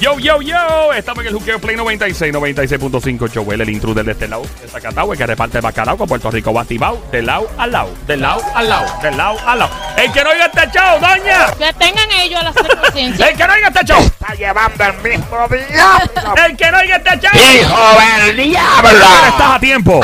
[0.00, 0.92] Yo, yo, yo.
[0.92, 3.30] Estamos en el juqueo Play 96, 96.5.
[3.32, 6.30] Joel, el intruder de este lado de Zacatau, el que reparte el bacalao con Puerto
[6.30, 7.02] Rico batibao.
[7.10, 9.70] De lado al lado, de lado al lado, de lado al lado.
[9.96, 11.46] El que no oiga este show, doña.
[11.58, 13.28] Que tengan ellos la conciencia.
[13.28, 14.00] El que no oiga este show.
[14.02, 16.34] Está llevando el mismo diablo.
[16.46, 17.30] El que no oiga este show.
[17.34, 18.88] ¡Hijo del diablo!
[19.28, 20.00] Estás a tiempo.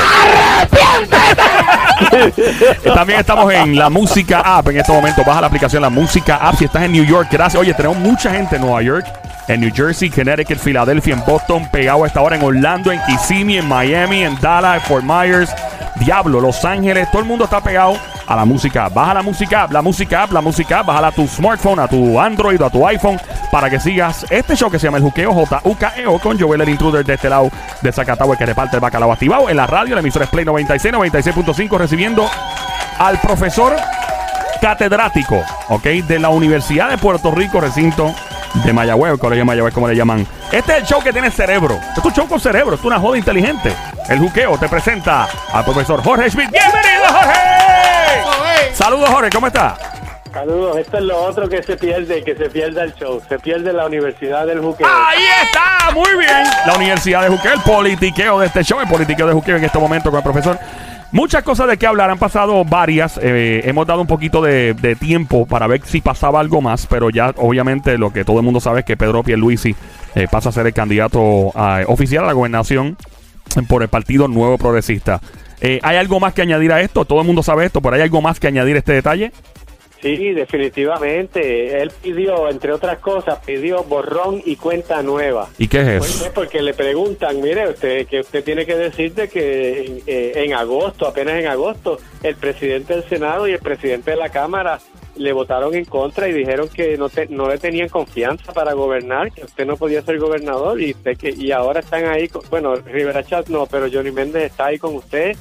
[2.95, 5.23] También estamos en la música app en este momento.
[5.25, 7.29] Baja la aplicación La Música App si estás en New York.
[7.31, 7.61] Gracias.
[7.61, 9.07] Oye, tenemos mucha gente en Nueva York,
[9.49, 13.59] en New Jersey, Connecticut, Filadelfia, en Boston, pegado a esta hora en Orlando, en Kissimmee,
[13.59, 15.55] en Miami, en Dallas, en Fort Myers,
[15.97, 17.11] Diablo, Los Ángeles.
[17.11, 17.97] Todo el mundo está pegado
[18.27, 18.89] a la música.
[18.89, 20.83] Baja la música la música la música.
[20.83, 23.21] Bájala a tu smartphone, a tu Android a tu iPhone
[23.51, 27.05] para que sigas este show que se llama El Juqueo J-U-K-E-O con Joel el Intruder
[27.05, 27.51] de este lado
[27.83, 29.95] de Zacatau, el que reparte el bacalao activado en la radio.
[29.95, 32.29] La emisora Play 96, 96.5 recibiendo
[32.99, 33.77] al profesor
[34.61, 35.85] catedrático, ¿ok?
[35.85, 38.15] De la Universidad de Puerto Rico, recinto
[38.55, 40.27] de Mayagüez, el colegio de Mayagüez, como le llaman.
[40.51, 41.79] Este es el show que tiene cerebro.
[41.97, 43.73] Es un show con cerebro, es una joda inteligente.
[44.09, 46.51] El juqueo te presenta al profesor Jorge Schmidt.
[46.51, 48.75] ¡Bienvenido, Jorge!
[48.75, 49.77] Saludos, Jorge, ¿cómo está?
[50.33, 53.71] Saludos, esto es lo otro que se pierde, que se pierde el show, se pierde
[53.73, 54.87] la Universidad del Juqueo.
[54.87, 56.45] Ahí está, muy bien.
[56.67, 59.79] La Universidad de Juqueo, el politiqueo de este show, el politiqueo de Juqueo en este
[59.79, 60.59] momento con el profesor.
[61.13, 63.21] Muchas cosas de qué hablar, han pasado varias.
[63.23, 67.35] eh, hemos dado un poquito de, tiempo para ver si pasaba algo más, pero ya
[67.37, 69.77] obviamente lo que todo el mundo sabe es que Pedro Pierluisi
[70.15, 71.21] eh, pasa a ser el candidato
[71.87, 72.97] oficial a la gobernación
[73.69, 75.21] por el Partido Nuevo Progresista.
[75.61, 77.05] Eh, ¿Hay algo más que añadir a esto?
[77.05, 79.33] Todo el mundo sabe esto, pero ¿hay algo más que añadir a este detalle?
[80.03, 81.81] Sí, definitivamente.
[81.81, 85.49] Él pidió, entre otras cosas, pidió borrón y cuenta nueva.
[85.59, 86.27] ¿Y qué es Pues eso?
[86.27, 90.55] es porque le preguntan, mire, usted que usted tiene que decirte que en, eh, en
[90.55, 94.81] agosto, apenas en agosto, el presidente del Senado y el presidente de la Cámara
[95.15, 99.31] le votaron en contra y dijeron que no, te- no le tenían confianza para gobernar,
[99.31, 102.75] que usted no podía ser gobernador y usted que y ahora están ahí, con- bueno,
[102.75, 105.37] Rivera Chat no, pero Johnny Méndez está ahí con usted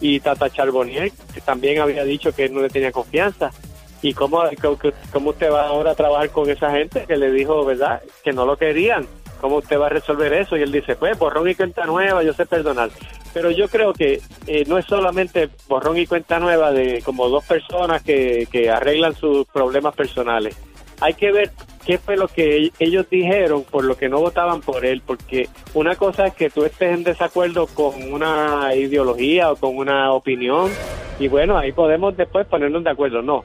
[0.00, 3.50] y Tata Charbonnier que también había dicho que no le tenía confianza.
[4.02, 4.42] ¿Y cómo,
[5.12, 8.46] cómo, usted va ahora a trabajar con esa gente que le dijo, verdad, que no
[8.46, 9.06] lo querían?
[9.40, 10.56] ¿Cómo usted va a resolver eso?
[10.56, 12.90] Y él dice, pues borrón y cuenta nueva, yo sé perdonar.
[13.32, 17.44] Pero yo creo que eh, no es solamente borrón y cuenta nueva de como dos
[17.44, 20.56] personas que, que arreglan sus problemas personales.
[21.00, 21.50] Hay que ver
[21.86, 25.96] qué fue lo que ellos dijeron por lo que no votaban por él, porque una
[25.96, 30.70] cosa es que tú estés en desacuerdo con una ideología o con una opinión,
[31.18, 33.22] y bueno, ahí podemos después ponernos de acuerdo.
[33.22, 33.44] No,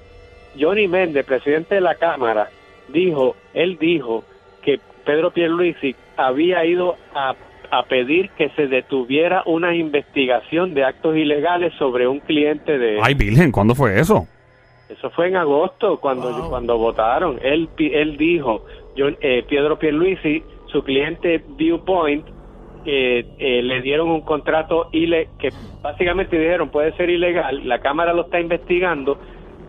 [0.60, 2.50] Johnny Méndez, presidente de la Cámara,
[2.90, 4.24] dijo, él dijo
[4.62, 7.36] que Pedro Pierluisi había ido a,
[7.72, 13.00] a pedir que se detuviera una investigación de actos ilegales sobre un cliente de...
[13.02, 14.28] Ay, Virgen, ¿cuándo fue eso?
[14.90, 17.40] Eso fue en agosto cuando cuando votaron.
[17.42, 22.26] Él él dijo, yo, eh, Pedro Pierluisi, su cliente Viewpoint,
[22.86, 25.50] eh, eh, le dieron un contrato ile que
[25.82, 27.68] básicamente dijeron puede ser ilegal.
[27.68, 29.18] La cámara lo está investigando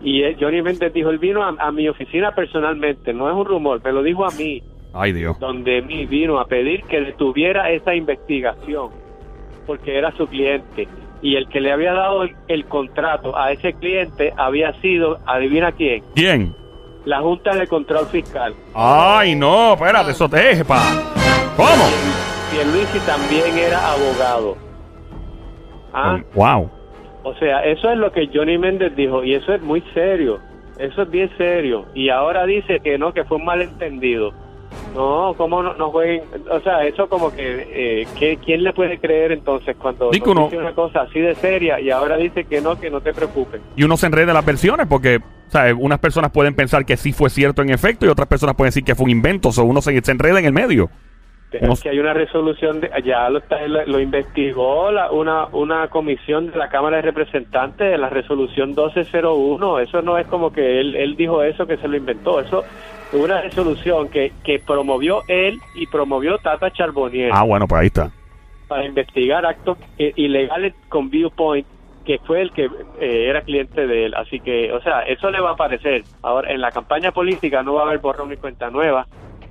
[0.07, 3.45] y eh, Johnny Méndez dijo él vino a, a mi oficina personalmente, no es un
[3.45, 4.63] rumor, me lo dijo a mí,
[4.95, 5.39] Ay, Dios.
[5.41, 8.91] donde mí vino a pedir que detuviera esa investigación
[9.67, 10.87] porque era su cliente
[11.23, 15.73] y el que le había dado el, el contrato a ese cliente había sido, adivina
[15.73, 16.55] quién, ¿Quién?
[17.05, 18.55] la Junta de Control Fiscal.
[18.75, 20.81] Ay, no, espérate, eso te es, pa.
[21.57, 21.85] ¿Cómo?
[22.53, 24.57] Pierluisi también era abogado.
[25.93, 26.71] Ah, Wow.
[27.27, 30.39] O sea, eso es lo que Johnny Méndez dijo y eso es muy serio.
[30.79, 31.87] Eso es bien serio.
[31.93, 34.33] Y ahora dice que no, que fue un malentendido.
[34.95, 36.23] No, ¿cómo no, no jueguen?
[36.49, 37.67] O sea, eso como que,
[38.03, 40.45] eh, que ¿quién le puede creer entonces cuando no.
[40.45, 43.61] dice una cosa así de seria y ahora dice que no, que no te preocupes?
[43.75, 45.75] Y uno se enreda en las versiones porque, ¿sabes?
[45.77, 48.85] Unas personas pueden pensar que sí fue cierto en efecto y otras personas pueden decir
[48.85, 49.49] que fue un invento.
[49.49, 50.91] O uno se, se enreda en el medio.
[51.53, 55.89] Es que hay una resolución, de, ya lo, está, lo, lo investigó la, una, una
[55.89, 59.79] comisión de la Cámara de Representantes de la resolución 1201.
[59.81, 62.41] Eso no es como que él, él dijo eso, que se lo inventó.
[62.41, 62.65] Eso
[63.13, 67.87] es una resolución que, que promovió él y promovió Tata Charbonnier Ah, bueno, pues ahí
[67.87, 68.11] está.
[68.69, 71.67] para investigar actos eh, ilegales con Viewpoint,
[72.05, 72.65] que fue el que
[73.01, 74.15] eh, era cliente de él.
[74.15, 76.03] Así que, o sea, eso le va a aparecer.
[76.23, 79.07] Ahora, en la campaña política no va a haber borrón ni cuenta nueva.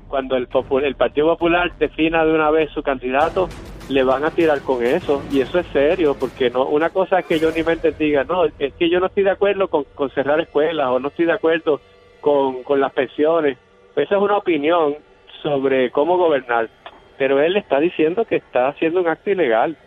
[0.08, 0.48] Cuando el,
[0.84, 3.50] el Partido Popular defina de una vez su candidato,
[3.90, 5.24] le van a tirar con eso.
[5.32, 8.74] Y eso es serio, porque no una cosa es que Johnny Méndez diga, no, es
[8.76, 11.80] que yo no estoy de acuerdo con, con cerrar escuelas o no estoy de acuerdo
[12.22, 13.58] con, con las pensiones.
[13.96, 14.96] Esa es una opinión
[15.42, 16.70] sobre cómo gobernar.
[17.18, 19.78] Pero él está diciendo que está haciendo un acto ilegal.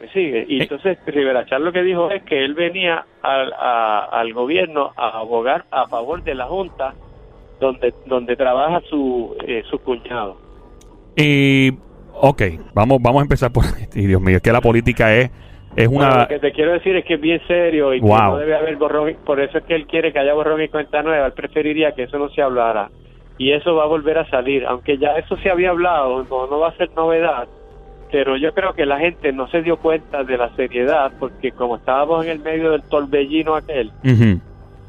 [0.00, 0.44] ¿Me sigue?
[0.48, 0.62] Y Eh.
[0.62, 5.18] entonces Rivera Chat lo que dijo es que él venía al, a- al gobierno a
[5.20, 6.94] abogar a favor de la Junta
[7.60, 10.36] donde donde trabaja su, eh, su cuñado.
[11.16, 11.70] Y,
[12.12, 12.42] ok,
[12.74, 13.64] vamos, vamos a empezar por...
[13.94, 15.30] Y Dios mío, es que la política es,
[15.76, 16.22] es Bueno, una...
[16.22, 18.76] lo que te quiero decir es que es bien serio y que no debe haber
[18.76, 19.16] borrón.
[19.24, 21.26] Por eso es que él quiere que haya borrón y cuenta nueva.
[21.26, 22.90] Él preferiría que eso no se hablara.
[23.38, 24.64] Y eso va a volver a salir.
[24.66, 27.48] Aunque ya eso se había hablado, no, no va a ser novedad.
[28.12, 31.76] Pero yo creo que la gente no se dio cuenta de la seriedad porque como
[31.76, 34.40] estábamos en el medio del torbellino aquel, Ujú.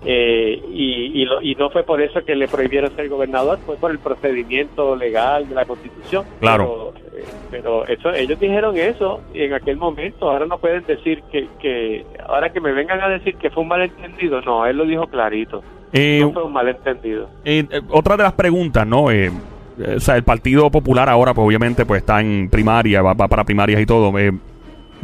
[0.05, 3.75] Eh, y, y, lo- y no fue por eso que le prohibieron ser gobernador, fue
[3.77, 6.25] por el procedimiento legal de la Constitución.
[6.39, 6.93] Claro.
[6.93, 10.29] Pero, eh, pero eso, ellos dijeron eso en aquel momento.
[10.29, 13.69] Ahora no pueden decir que, que, ahora que me vengan a decir que fue un
[13.69, 14.41] malentendido.
[14.41, 15.63] No, él lo dijo clarito.
[15.93, 17.29] Eh, No fue un malentendido.
[17.45, 19.05] Eh, eh, otra de las preguntas, ¿no?
[19.05, 23.43] O sea, el Partido Popular ahora, pues obviamente, pues está en primaria, va, va para
[23.43, 24.11] primarias y todo.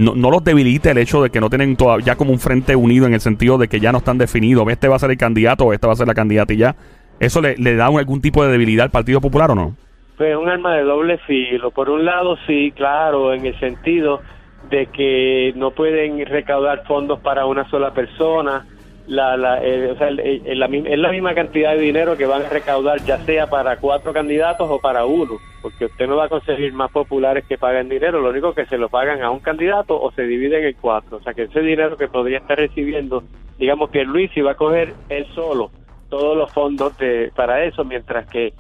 [0.02, 3.06] No, no los debilita el hecho de que no tienen ya como un frente unido
[3.06, 4.68] en el sentido de que ya no están definidos.
[4.70, 6.76] Este va a ser el candidato o esta va a ser la candidata y ya.
[7.20, 9.76] ¿Eso le, da un- algún tipo de debilidad al Partido Popular o no?
[10.18, 11.72] Pues un arma de doble filo.
[11.72, 14.22] Por un lado, sí, claro, en el sentido
[14.70, 18.66] de que no pueden recaudar fondos para una sola persona.
[19.12, 22.50] La, la, eh, o sea, el- es la misma cantidad de dinero que van a
[22.50, 26.72] recaudar, ya sea para cuatro candidatos o para uno, porque usted no va a conseguir
[26.72, 30.12] más populares que paguen dinero, lo único que se lo pagan a un candidato o
[30.14, 31.18] se dividen en cuatro.
[31.18, 33.24] O sea, que ese dinero que podría estar recibiendo,
[33.60, 35.72] digamos que Luis va a coger él solo
[36.10, 38.54] todos los fondos de, para eso, mientras que eh,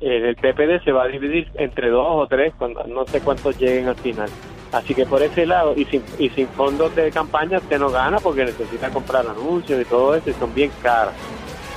[0.00, 3.88] el PPD se va a dividir entre dos o tres, cuando, no sé cuántos lleguen
[3.88, 4.30] al final.
[4.72, 8.18] Así que por ese lado, y sin, y sin fondos de campaña, usted no gana
[8.18, 11.14] porque necesita comprar anuncios y todo eso, y son bien caras.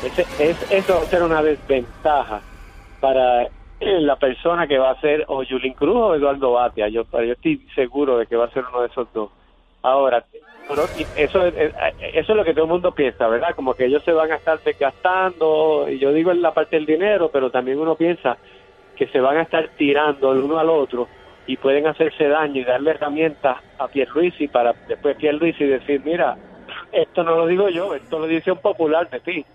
[0.05, 2.41] Ese, es, eso va a ser una desventaja
[2.99, 3.49] para eh,
[3.79, 6.87] la persona que va a ser o Yulín Cruz o Eduardo Batia.
[6.89, 9.31] Yo, yo estoy seguro de que va a ser uno de esos dos.
[9.81, 10.23] Ahora,
[11.15, 11.73] eso, es- eh,
[12.13, 13.55] eso es lo que todo el mundo piensa, ¿verdad?
[13.55, 16.85] Como que ellos se van a estar desgastando, y yo digo en la parte del
[16.85, 18.37] dinero, pero también uno piensa
[18.95, 21.07] que se van a estar tirando el uno al otro
[21.47, 26.37] y pueden hacerse daño y darle herramientas a Pierluisi para después Pierluisi decir, mira,
[26.91, 29.45] esto no lo digo yo, esto lo dice un popular de ti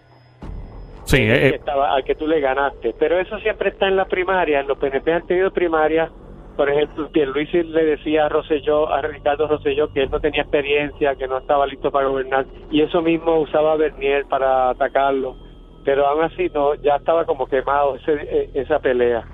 [1.08, 2.94] Sí, que eh, eh, estaba, al que tú le ganaste.
[2.99, 4.62] Pero eso siempre está en la primaria.
[4.62, 6.11] Los PNP han tenido primarias.
[6.55, 11.14] Por ejemplo, Pierluisi le decía a Rosselló, a Ricardo Rosselló que él no tenía experiencia,
[11.14, 12.44] que no estaba listo para gobernar.
[12.70, 15.37] Y eso mismo usaba Bernier para atacarlo.
[15.82, 19.25] Pero aún así no, ya estaba como quemado ese, eh, esa pelea.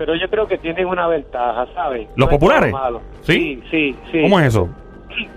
[0.00, 2.08] Pero yo creo que tienen una ventaja, ¿sabes?
[2.16, 2.74] ¿Los No populares?
[3.20, 3.34] ¿Sí?
[3.34, 4.22] Sí, sí, sí.
[4.22, 4.66] ¿cómo es eso?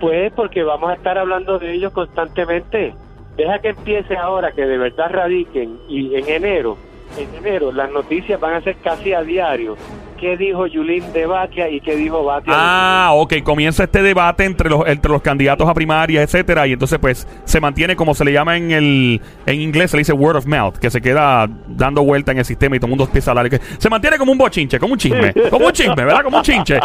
[0.00, 2.94] Pues porque vamos a estar hablando de ellos constantemente.
[3.36, 6.78] Deja que empiece ahora, que de verdad radiquen y en enero,
[7.18, 9.76] en enero las noticias van a ser casi a diario.
[10.24, 12.54] ¿Qué dijo Yulín de Batia y qué dijo Batia?
[12.56, 16.98] Ah, ok, comienza este debate entre los entre los candidatos a primarias, etcétera, y entonces
[16.98, 20.36] pues se mantiene como se le llama en el en inglés se le dice word
[20.36, 23.30] of mouth, que se queda dando vuelta en el sistema y todo el mundo empieza
[23.30, 26.22] a hablar, que se mantiene como un bochinche, como un chisme, como un chisme, ¿verdad?
[26.22, 26.80] Como un chinche.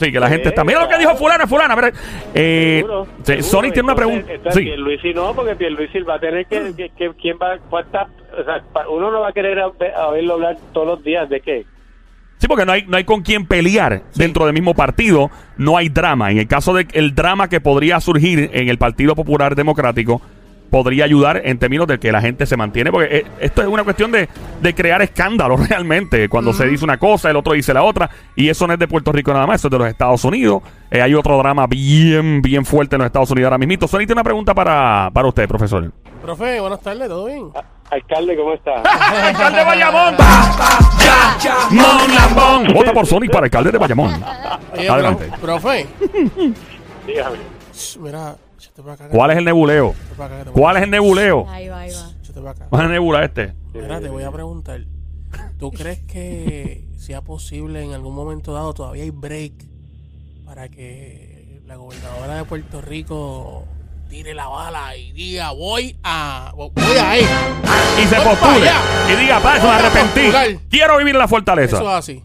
[0.00, 1.92] Sí, que la gente está, mira lo que dijo fulana, fulana, mira.
[2.34, 3.42] Eh, Seguro, sí, seguro.
[3.44, 4.32] Sony tiene una pregunta.
[4.32, 4.64] entonces, Sí.
[4.64, 8.60] Pierluisi no, porque Pierluisi va a tener que, que, que- quién va, cuántas, o sea,
[8.88, 11.64] uno no va a querer a, a oírlo hablar todos los días de qué.
[12.42, 15.88] Sí, porque no hay, no hay con quién pelear dentro del mismo partido, no hay
[15.90, 16.32] drama.
[16.32, 20.20] En el caso del el drama que podría surgir en el Partido Popular Democrático,
[20.68, 23.84] podría ayudar en términos de que la gente se mantiene, porque eh, esto es una
[23.84, 24.28] cuestión de,
[24.60, 26.28] de crear escándalo realmente.
[26.28, 28.88] Cuando se dice una cosa, el otro dice la otra, y eso no es de
[28.88, 30.64] Puerto Rico nada más, eso es de los Estados Unidos.
[30.90, 33.86] Eh, hay otro drama bien, bien fuerte en los Estados Unidos ahora mismo.
[33.86, 35.92] Sony tiene una pregunta para, para usted, profesor.
[36.20, 37.50] Profe, buenas tardes, ¿todo bien?
[37.54, 38.80] A- Alcalde, ¿cómo está?
[39.28, 40.14] ¡Alcalde de Bayamón!
[41.70, 42.74] ¡Mon Lambón!
[42.74, 44.14] Vota por Sonic para alcalde de Bayamón.
[44.72, 45.26] Oye, Adelante.
[45.28, 45.86] pro- profe,
[47.06, 47.38] Dígame.
[47.74, 49.08] shh, mira, échate para acá.
[49.10, 49.94] ¿Cuál es el nebuleo?
[50.08, 51.46] Te voy a- ¿Cuál es el nebuleo?
[51.50, 52.10] Ahí va, ahí va.
[52.22, 52.66] échate para acá.
[52.70, 53.54] ¿Cuál es el nebula este?
[53.74, 54.80] Mira, te voy a preguntar.
[55.58, 59.52] ¿Tú crees que sea posible en algún momento dado todavía hay break
[60.46, 63.64] para que la gobernadora de Puerto Rico
[64.12, 66.70] tire la bala y diga voy a voy
[67.02, 67.26] a ir?
[67.98, 68.70] Y se Voy postule.
[69.10, 70.20] Y diga, pa, eso me arrepentí.
[70.30, 70.46] postular.
[70.68, 71.76] Quiero vivir en la fortaleza.
[71.76, 72.22] Eso es así.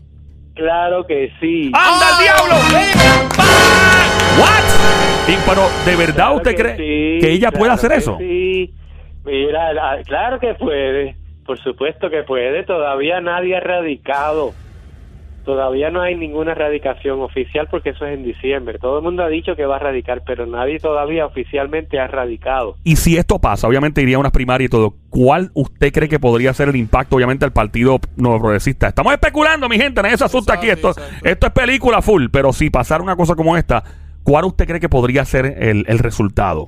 [0.53, 1.71] Claro que sí.
[1.73, 2.55] ¡Anda el diablo!
[4.37, 5.29] ¿What?
[5.29, 7.97] Y, pero, ¿de verdad Claro usted que cree sí, que ella puede claro hacer que
[7.97, 8.17] eso?
[8.19, 8.73] Sí.
[9.23, 11.15] Mira, la- claro que puede.
[11.45, 12.63] Por supuesto que puede.
[12.63, 14.53] Todavía nadie ha radicado.
[15.47, 18.79] Todavía no hay ninguna radicación oficial porque eso es en diciembre.
[18.79, 22.75] Todo el mundo ha dicho que va a radicar, pero nadie todavía oficialmente ha radicado.
[22.83, 24.95] Y si esto pasa, obviamente iría a unas primarias y todo.
[25.09, 28.89] ¿Cuál usted cree que podría ser el impacto, obviamente, al Partido Nuevo Progresista?
[28.89, 30.67] Estamos especulando, mi gente, nadie se asusta aquí.
[30.67, 31.25] Esto, exacto.
[31.25, 33.85] esto es película full, pero si pasara una cosa como esta,
[34.23, 36.67] ¿cuál usted cree que podría ser el, el resultado?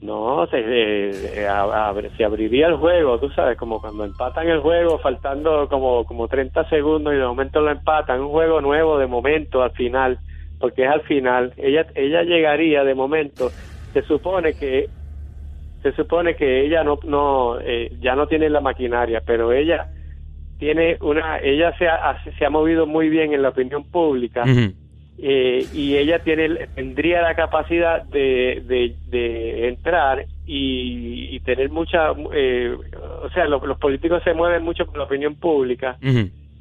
[0.00, 4.98] No, se, eh, eh, se abriría el juego, tú sabes, como cuando empatan el juego
[4.98, 9.60] faltando como, como 30 segundos y de momento lo empatan, un juego nuevo de momento
[9.60, 10.20] al final,
[10.60, 13.50] porque es al final, ella ella llegaría de momento,
[13.92, 14.88] se supone que
[15.82, 19.88] se supone que ella no no eh, ya no tiene la maquinaria, pero ella
[20.60, 24.44] tiene una ella se ha, se ha movido muy bien en la opinión pública.
[25.20, 32.12] Eh, y ella tiene tendría la capacidad de, de, de entrar y, y tener mucha
[32.32, 32.76] eh,
[33.22, 35.98] o sea lo- los políticos se mueven mucho por la opinión pública.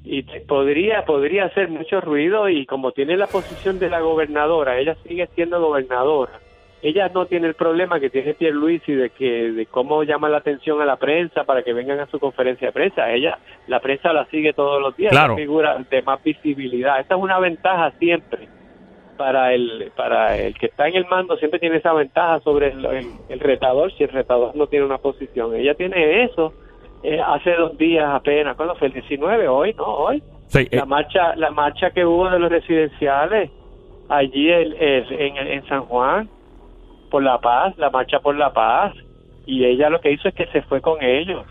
[0.04, 4.80] Y te- podría podría hacer mucho ruido y como tiene la posición de la gobernadora
[4.80, 6.42] ella sigue siendo gobernadora
[6.82, 10.82] ella no tiene el problema que tiene Pierluisi de que de cómo llama la atención
[10.82, 13.12] a la prensa para que vengan a su conferencia de prensa.
[13.12, 15.36] Ella la prensa la sigue todos los días Claro.
[15.36, 17.00] figura de más visibilidad.
[17.00, 18.48] Esta es una ventaja siempre
[19.18, 22.86] para el para el que está en el mando siempre tiene esa ventaja sobre el,
[22.86, 25.56] el- el retador si el retador no tiene una posición.
[25.56, 26.54] Ella tiene eso
[27.04, 30.22] eh, hace dos días apenas ¿cuándo fue el 19 hoy no hoy.
[30.50, 33.50] Sí, eh, la marcha la marcha que hubo de los residenciales
[34.10, 36.30] allí el- en, en San Juan
[37.10, 38.94] por la paz la marcha por la paz
[39.46, 41.46] y ella lo que hizo es que se fue con ellos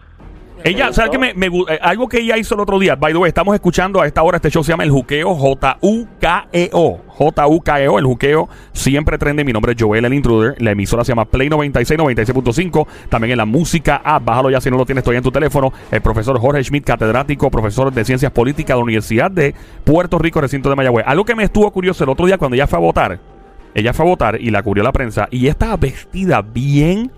[0.65, 1.19] Ella, ¿sabes qué?
[1.19, 4.01] Me, me eh, algo que ella hizo el otro día, by the way, estamos escuchando
[4.01, 7.01] a esta hora, este show se llama El Juqueo, J-U-K-E-O.
[7.17, 9.45] J-U-K-E-O, E El Juqueo, siempre trende.
[9.45, 10.55] Mi nombre es Joel, el intruder.
[10.63, 12.87] La emisora se llama Play 96, 96.5.
[13.09, 15.73] También en la música app, bájalo ya si no lo tienes todavía en tu teléfono.
[15.91, 20.41] El profesor Jorge Schmidt, catedrático, profesor de Ciencias Políticas de la Universidad de Puerto Rico,
[20.41, 21.07] recinto de Mayagüez.
[21.07, 23.36] Algo que me estuvo curioso el otro día cuando ella fue a votar.
[23.77, 25.29] Ella fue a votar y la cubrió la prensa.
[25.31, 27.13] Y ella estaba vestida bien,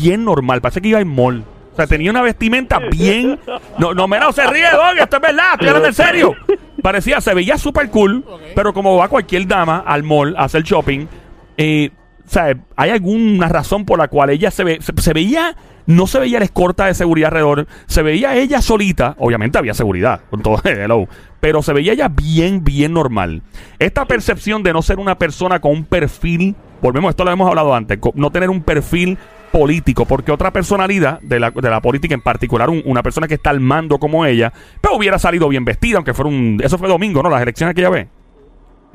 [0.00, 0.60] bien normal.
[0.60, 1.44] Parece que iba en mall.
[1.72, 3.38] O sea, tenía una vestimenta bien.
[3.78, 6.34] No, no, mira, se ríe, Don, esto es verdad, estoy hablando en serio.
[6.82, 8.24] Parecía, se veía súper cool,
[8.56, 11.06] pero como va cualquier dama al mall a hacer shopping,
[11.56, 11.90] eh,
[12.30, 16.38] sea, hay alguna razón por la cual ella se, ve, se, veía, no se veía
[16.38, 21.06] la escorta de seguridad alrededor, se veía ella solita, obviamente había seguridad, con todo, hello,
[21.40, 23.42] pero se veía ella bien, bien normal.
[23.78, 27.74] Esta percepción de no ser una persona con un perfil, volvemos, esto lo hemos hablado
[27.74, 29.18] antes, no tener un perfil
[29.52, 33.34] político, porque otra personalidad de la, de la política, en particular un- una persona que
[33.34, 36.60] está al mando como ella, pero hubiera salido bien vestida, aunque fuera un...
[36.60, 37.30] Eso fue domingo, ¿no?
[37.30, 38.08] Las elecciones que ella ve.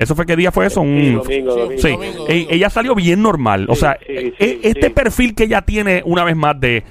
[0.00, 0.80] ¿Eso fue qué día fue eso?
[0.80, 1.82] Sí, Un, domingo, Sí, domingo.
[1.82, 2.50] Sí, Domingo, e- domingo.
[2.50, 3.66] ella salió bien normal.
[3.68, 4.90] o sea, sí, e- sí, este sí.
[4.92, 6.82] perfil que ella tiene, una vez más, de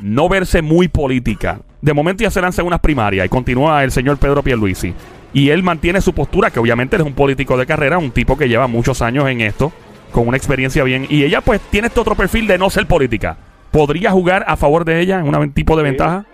[0.00, 1.60] no verse muy política.
[1.80, 4.92] De momento ya se lanza unas primarias y continúa el señor Pedro Pierluisi.
[5.32, 8.48] Y él mantiene su postura, que obviamente es un político de carrera, un tipo que
[8.48, 9.72] lleva muchos años en esto,
[10.10, 11.06] con una experiencia bien.
[11.08, 13.36] Y ella, pues, tiene este otro perfil de no ser política.
[13.70, 15.88] ¿Podría jugar a favor de ella en un tipo de Sí.
[15.90, 16.24] ventaja?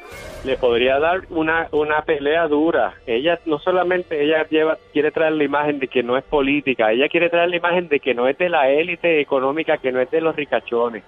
[0.45, 2.95] Le podría dar una una pelea dura.
[3.07, 7.09] Ella no solamente ella lleva quiere traer la imagen de que no es política, ella
[7.09, 10.11] quiere traer la imagen de que no es de la élite económica, que no es
[10.11, 11.05] de los ricachones.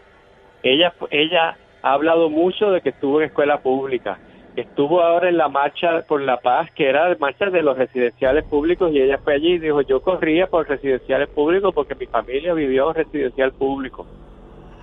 [0.62, 4.18] Ella ella ha hablado mucho de que estuvo en escuela pública.
[4.56, 8.92] Estuvo ahora en la marcha por la paz, que era marcha de los residenciales públicos,
[8.92, 12.88] y ella fue allí y dijo, yo corría por residenciales públicos porque mi familia vivió
[12.90, 14.06] en residencial público.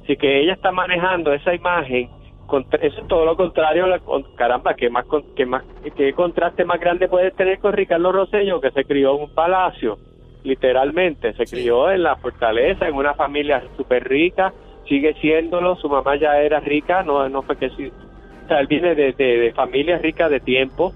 [0.03, 2.09] Así que ella está manejando esa imagen.
[2.59, 3.87] Eso es todo lo contrario.
[3.87, 4.01] la-
[4.35, 5.05] caramba, ¿qué, más,
[5.35, 5.63] qué, más,
[5.95, 9.97] ¿qué contraste más grande puedes tener con Ricardo Rosello, que se crió en un palacio?
[10.43, 11.55] Literalmente, se Sí.
[11.55, 14.53] crió en la fortaleza, en una familia súper rica,
[14.87, 15.75] sigue siéndolo.
[15.75, 17.91] Su mamá ya era rica, no, no fue que sí.
[18.45, 20.93] O sea, él viene de, de, de familia rica de tiempo.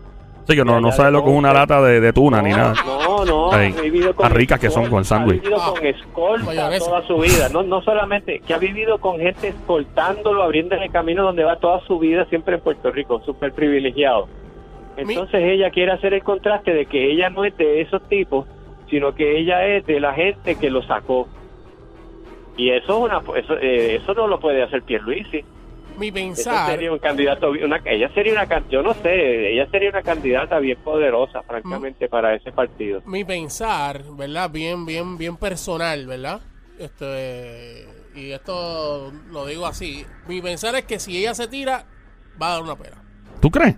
[0.48, 2.74] Sí, que no, no sabe lo que es una lata de, de tuna ni nada.
[2.86, 5.40] No, no, ha vivido con ricas que son con sándwich.
[5.40, 7.50] Ha vivido con escolta toda su vida.
[7.50, 11.98] No, no solamente que ha vivido con gente escoltándolo, abriéndole camino donde va toda su
[11.98, 14.28] vida, siempre en Puerto Rico, súper privilegiado.
[14.98, 18.46] Entonces ella quiere hacer el contraste de que ella no es de esos tipos,
[18.90, 21.28] sino que ella es de la gente que lo sacó.
[22.56, 25.44] Y eso es una, eso, eh, eso no lo puede hacer Pierluisi.
[25.98, 29.90] Mi Eso pensar, sería un candidato, una, ella sería una, yo no sé, ella sería
[29.90, 33.02] una candidata bien poderosa, francamente, para ese partido.
[33.06, 34.50] mi pensar, ¿verdad?
[34.50, 36.42] Bien, bien, bien personal, ¿verdad?
[36.78, 40.06] Este, y esto lo digo así.
[40.28, 41.86] Mi pensar es que si ella se tira,
[42.42, 43.02] va a dar una pena.
[43.42, 43.76] ¿Tú crees?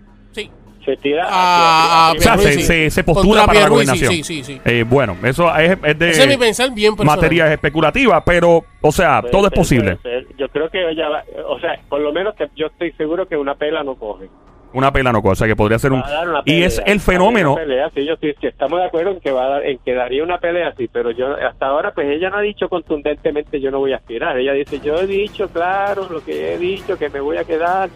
[0.88, 4.13] Se tira Ah, hacia- O sea, hacia- se, se, se postula Contra para la gobernación.
[4.13, 4.62] sí, sí, sí.
[4.63, 9.20] Eh, bueno, eso es, es de es mi pensar bien materias especulativas, pero, o sea,
[9.20, 9.96] puede todo es ser, posible.
[9.98, 10.36] puede ser.
[10.38, 13.36] Yo creo que ella va, o sea, por lo menos que yo estoy seguro que
[13.36, 14.29] una pela no coge.
[14.72, 16.00] Una pela no cosa, que podría ser un...
[16.01, 17.56] A una Y pelea, es a el fenómeno...
[17.56, 19.94] pelea, sí, yo estoy- sí, estamos de acuerdo en que va a dar, en que
[19.94, 23.72] daría una pelea, sí, pero yo hasta ahora pues ella no ha dicho contundentemente yo
[23.72, 24.38] no voy a aspirar.
[24.38, 27.89] Ella dice yo he dicho claro lo que he dicho que me voy a quedar,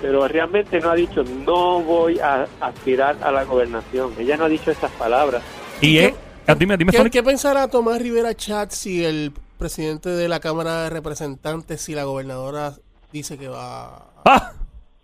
[0.00, 4.12] pero realmente no ha dicho no voy a aspirar a la gobernación.
[4.18, 5.42] Ella no ha dicho esas palabras.
[5.80, 6.14] Y es...
[6.46, 10.90] ah, Dime, dime, ¿Qué, pensará Tomás Rivera Chat si el presidente de la Cámara de
[10.90, 12.72] Representantes si la gobernadora
[13.12, 14.06] dice que va...
[14.24, 14.52] ¡Ah!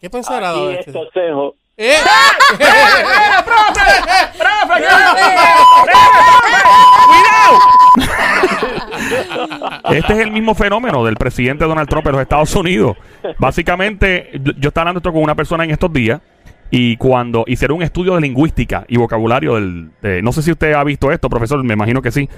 [0.00, 0.50] ¿Qué pensará?
[0.50, 0.92] Aquí es este?
[0.92, 1.54] consejo.
[1.78, 1.96] ¡Eh!
[9.92, 12.96] Este es el mismo fenómeno del presidente Donald Trump en los Estados Unidos.
[13.38, 16.20] Básicamente, yo- yo estaba hablando esto con una persona en estos días
[16.70, 19.90] y cuando hicieron un estudio de lingüística y vocabulario del...
[20.00, 22.28] de- no sé si usted ha visto esto, profesor, me imagino que sí.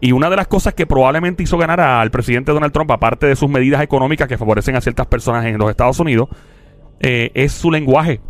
[0.00, 3.34] Y una de las cosas que probablemente hizo ganar al presidente Donald Trump, aparte de
[3.36, 6.28] sus medidas económicas que favorecen a ciertas personas en los Estados Unidos,
[7.00, 8.20] eh, es su lenguaje.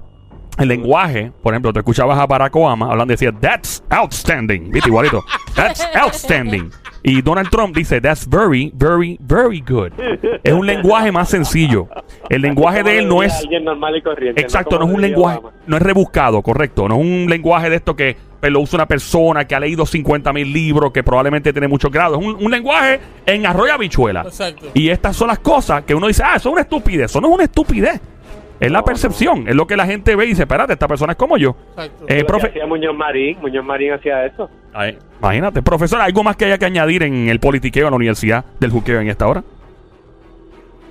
[0.58, 4.70] El lenguaje, por ejemplo, te escuchabas a Barack Obama hablando y decía, that's outstanding.
[4.70, 4.88] ¿Viste?
[4.88, 5.24] Igualito.
[5.54, 6.70] That's outstanding.
[7.02, 9.92] Y Donald Trump dice, that's very, very, very good.
[10.42, 11.88] Es un lenguaje más sencillo.
[12.28, 13.32] El lenguaje de él no es...
[13.34, 14.40] Alguien normal y corriente.
[14.40, 15.56] Exacto, no es un lenguaje, Obama.
[15.66, 16.88] no es rebuscado, correcto.
[16.88, 19.86] No es un lenguaje de esto que pues, lo usa una persona que ha leído
[19.86, 22.20] 50 mil libros, que probablemente tiene muchos grados.
[22.20, 24.22] Es un, un lenguaje en arroyo habichuela.
[24.22, 24.66] Exacto.
[24.74, 27.06] Y estas son las cosas que uno dice, ah, eso es una estupidez.
[27.06, 28.00] Eso no es una estupidez.
[28.60, 31.18] Es la percepción, es lo que la gente ve y dice, espérate, esta persona es
[31.18, 31.54] como yo.
[31.70, 32.04] Exacto.
[32.08, 34.50] Eh, profe- hacía Muñoz Marín, Muñoz Marín hacía eso.
[34.74, 38.44] Ay, imagínate, profesor, ¿algo más que haya que añadir en el politiqueo en la Universidad
[38.58, 39.44] del Juqueo en esta hora?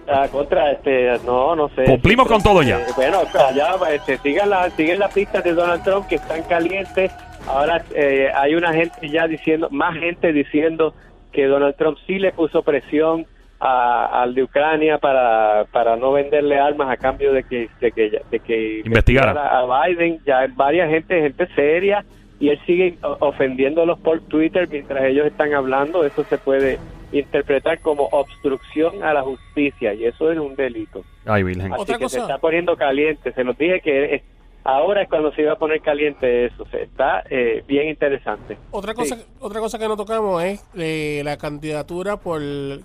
[0.10, 1.84] Ah, contra, este, no, no sé.
[1.84, 2.80] Cumplimos con todo ya.
[2.80, 3.20] Eh, bueno,
[3.50, 7.12] allá, este, sigan, la, siguen las pistas de Donald Trump que están calientes.
[7.46, 10.94] Ahora eh, hay una gente ya diciendo, más gente diciendo
[11.34, 13.26] que Donald Trump sí le puso presión
[13.60, 18.22] a- al de Ucrania para, para no venderle armas a cambio de que de que,
[18.30, 19.32] de que Investigara.
[19.60, 20.20] a Biden.
[20.26, 22.06] Ya hay varias gente, gente seria,
[22.40, 26.06] y él sigue ofendiéndolos por Twitter mientras ellos están hablando.
[26.06, 26.78] Eso se puede
[27.12, 31.04] interpretar como obstrucción a la justicia y eso es un delito.
[31.26, 31.74] Ay, Virgen.
[31.74, 32.16] Así Otra que cosa.
[32.18, 33.32] se está poniendo caliente.
[33.32, 34.22] Se los dije que es-
[34.68, 36.66] ahora es cuando se iba a poner caliente eso.
[36.70, 38.58] Se está eh, bien interesante.
[38.72, 39.26] Otra cosa, Sí.
[39.40, 42.42] otra cosa que no tocamos es eh, la candidatura por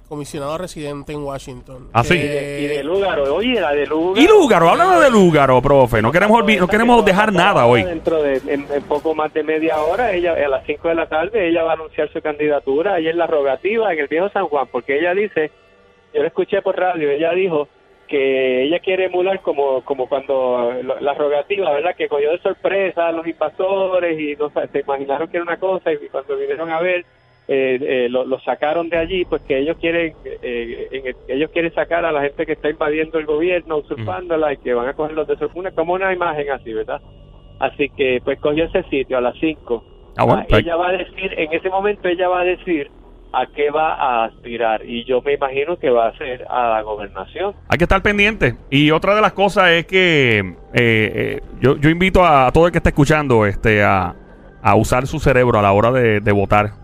[0.09, 1.89] comisionado residente en Washington.
[1.93, 2.15] Ah, sí.
[2.15, 4.21] Y de, y de Lúgaro, oye, la de Lúgaro.
[4.23, 6.01] Y Lúgaro, háblanos de Lúgaro, profe.
[6.01, 7.83] No queremos, no queremos dejar nada hoy.
[7.83, 11.09] Dentro de en, en poco más de media hora, ella a las 5 de la
[11.09, 14.47] tarde, ella va a anunciar su candidatura ahí en la rogativa en el viejo San
[14.47, 15.51] Juan, porque ella dice,
[16.14, 17.66] yo lo escuché por radio, ella dijo
[18.09, 21.95] que ella quiere emular como como cuando lo- la rogativa, ¿verdad?
[21.97, 25.93] Que cogió de sorpresa a los invasores y no se imaginaron que era una cosa
[25.93, 27.05] y cuando vinieron a ver
[27.49, 31.51] eh, eh, lo, lo sacaron de allí, pues que ellos quieren eh, en el- ellos
[31.51, 34.95] quieren sacar a la gente que está invadiendo el gobierno, usurpándola y que van a
[34.95, 37.01] cogerlos de sorpresa, como una imagen así, ¿verdad?
[37.59, 39.83] Así que pues cogió ese sitio a las 5.
[40.17, 42.91] Ah, bueno, pues- ella va a decir, en ese momento ella va a decir
[43.33, 46.83] a qué va a aspirar y yo me imagino que va a ser a la
[46.83, 47.55] gobernación.
[47.68, 48.57] Hay que estar pendiente.
[48.71, 52.73] Y otra de las cosas es que eh, eh, yo, yo invito a, todo el
[52.73, 54.14] que está escuchando este, a,
[54.62, 56.82] a usar su cerebro a la hora de, de votar.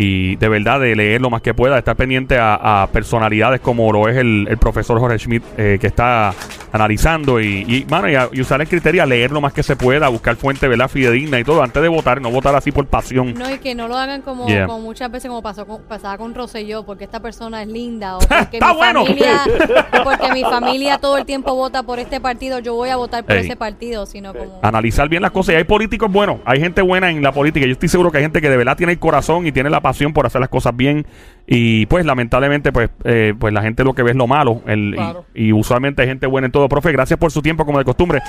[0.00, 3.92] Y de verdad de leer lo más que pueda, estar pendiente a, a personalidades como
[3.92, 6.32] lo es el, el profesor Jorge Schmidt, eh, que está
[6.70, 9.62] analizando y, y, mano, y, a- y usar el criterio a leer lo más que
[9.64, 10.88] se pueda, buscar fuente ¿verdad?
[10.88, 13.34] fidedigna y todo, antes de votar, no votar así por pasión.
[13.34, 14.66] No, y que no lo hagan como, Yeah.
[14.66, 18.20] como muchas veces como pasó con, pasaba con Rosselló, porque esta persona es linda, o
[18.20, 19.04] porque Está mi bueno.
[19.04, 19.40] familia,
[20.04, 23.34] porque mi familia todo el tiempo vota por este partido, yo voy a votar por
[23.36, 23.46] Ey.
[23.46, 25.54] ese partido, sino como analizar bien las cosas.
[25.54, 27.66] Y hay políticos buenos, hay gente buena en la política.
[27.66, 29.80] Yo estoy seguro que hay gente que de verdad tiene el corazón y tiene la
[29.88, 31.06] pasión por hacer las cosas bien.
[31.46, 34.62] Y pues, lamentablemente, pues, eh, pues la gente lo que ve es lo malo.
[34.66, 35.24] El, y- Claro.
[35.34, 36.68] y, usualmente hay gente buena en todo.
[36.68, 38.20] Profe, gracias por su tiempo, como de costumbre.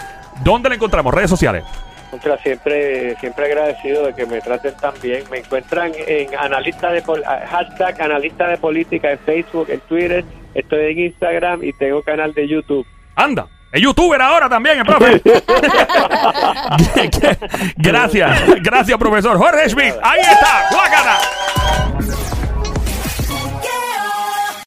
[0.43, 1.13] ¿Dónde le encontramos?
[1.13, 1.63] Redes sociales.
[2.11, 5.23] Contra siempre siempre agradecido de que me traten tan bien.
[5.29, 10.23] Me encuentran en analista de pol- ah, hashtag analista de política en Facebook, en Twitter,
[10.55, 12.85] estoy en Instagram y tengo canal de YouTube.
[13.15, 13.47] Anda.
[13.71, 15.21] Es youtuber ahora también, el profe.
[17.77, 19.37] gracias, gracias, profesor.
[19.37, 21.19] Jorge Schmidt, ahí está, guácala.